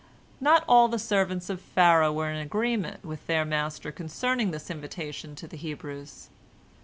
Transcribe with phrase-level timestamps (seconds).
[0.39, 5.35] Not all the servants of Pharaoh were in agreement with their master concerning this invitation
[5.35, 6.29] to the Hebrews.